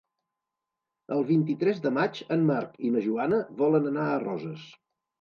[1.17, 4.71] El vint-i-tres de maig en Marc i na Joana volen anar a Roses.